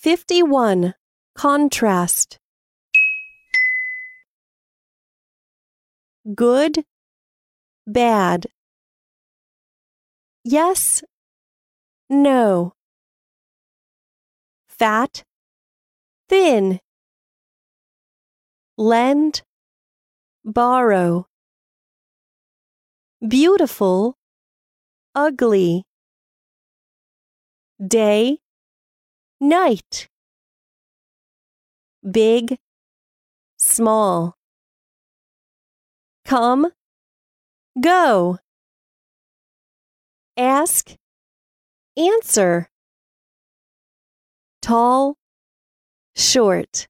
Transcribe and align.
51. 0.00 0.94
Contrast. 1.36 2.38
Good, 6.34 6.84
bad. 7.86 8.46
Yes, 10.42 11.04
no. 12.08 12.72
Fat, 14.70 15.22
thin. 16.30 16.80
Lend, 18.78 19.42
borrow. 20.46 21.26
Beautiful, 23.28 24.16
ugly. 25.14 25.84
Day, 27.86 28.38
night. 29.40 30.08
Big, 32.08 32.58
small. 33.58 34.36
Come, 36.24 36.68
go. 37.80 38.38
Ask, 40.36 40.96
answer. 41.96 42.68
Tall, 44.62 45.16
short. 46.14 46.86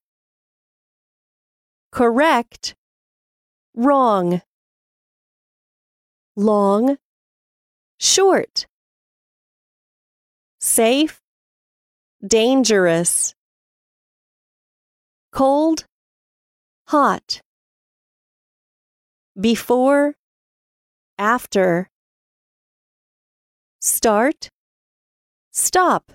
Correct, 1.90 2.76
wrong. 3.74 4.42
Long, 6.36 6.98
short. 7.98 8.66
Safe, 10.60 11.20
dangerous. 12.26 13.34
Cold, 15.32 15.84
hot. 16.88 17.40
Before, 19.40 20.14
after. 21.18 21.88
Start, 23.80 24.48
stop. 25.52 26.12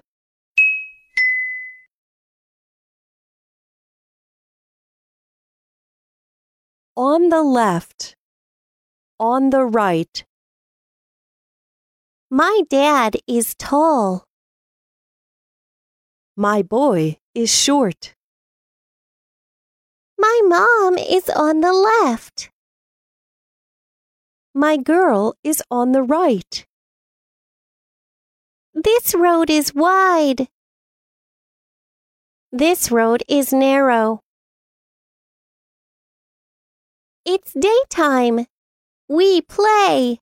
On 6.96 7.30
the 7.30 7.42
left, 7.42 8.16
on 9.20 9.50
the 9.50 9.66
right. 9.66 10.24
My 12.30 12.62
dad 12.70 13.18
is 13.28 13.56
tall. 13.56 14.25
My 16.38 16.64
boy 16.64 17.18
is 17.34 17.50
short. 17.50 18.14
My 20.18 20.42
mom 20.44 20.98
is 20.98 21.30
on 21.30 21.62
the 21.62 21.72
left. 21.72 22.50
My 24.54 24.76
girl 24.76 25.36
is 25.46 25.64
on 25.72 25.94
the 25.94 26.04
right. 26.04 26.66
This 28.74 29.16
road 29.16 29.50
is 29.50 29.74
wide. 29.74 30.50
This 32.52 32.92
road 32.92 33.24
is 33.30 33.54
narrow. 33.54 34.20
It's 37.26 37.54
daytime. 37.54 38.46
We 39.08 39.40
play. 39.40 40.20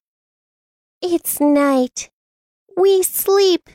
It's 1.02 1.40
night. 1.40 2.12
We 2.78 3.02
sleep. 3.02 3.70